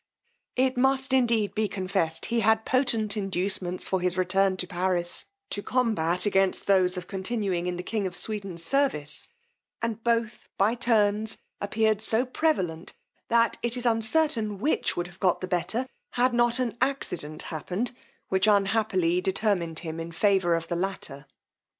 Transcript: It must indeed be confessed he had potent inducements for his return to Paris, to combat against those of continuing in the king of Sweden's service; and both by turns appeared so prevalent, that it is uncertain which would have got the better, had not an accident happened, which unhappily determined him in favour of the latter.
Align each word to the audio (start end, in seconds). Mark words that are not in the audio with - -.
It 0.55 0.77
must 0.77 1.13
indeed 1.13 1.53
be 1.53 1.67
confessed 1.67 2.25
he 2.25 2.39
had 2.39 2.65
potent 2.65 3.15
inducements 3.15 3.87
for 3.87 4.01
his 4.01 4.17
return 4.17 4.57
to 4.57 4.65
Paris, 4.65 5.27
to 5.51 5.61
combat 5.61 6.25
against 6.25 6.65
those 6.65 6.97
of 6.97 7.05
continuing 7.05 7.67
in 7.67 7.75
the 7.77 7.83
king 7.83 8.07
of 8.07 8.15
Sweden's 8.15 8.63
service; 8.65 9.29
and 9.79 10.03
both 10.03 10.49
by 10.57 10.73
turns 10.73 11.37
appeared 11.59 12.01
so 12.01 12.25
prevalent, 12.25 12.95
that 13.27 13.57
it 13.61 13.77
is 13.77 13.85
uncertain 13.85 14.57
which 14.57 14.97
would 14.97 15.05
have 15.05 15.19
got 15.19 15.39
the 15.39 15.47
better, 15.47 15.85
had 16.13 16.33
not 16.33 16.57
an 16.57 16.77
accident 16.81 17.43
happened, 17.53 17.91
which 18.29 18.47
unhappily 18.47 19.21
determined 19.21 19.77
him 19.81 19.99
in 19.99 20.11
favour 20.11 20.55
of 20.55 20.65
the 20.65 20.75
latter. 20.75 21.27